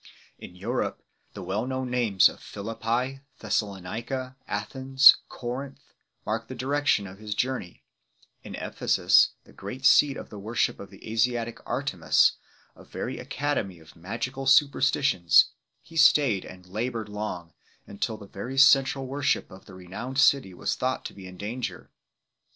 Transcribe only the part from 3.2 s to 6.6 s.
Thessalonica, Athens, Corinth, mark the